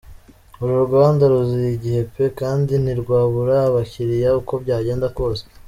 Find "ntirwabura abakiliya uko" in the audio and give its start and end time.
2.83-4.53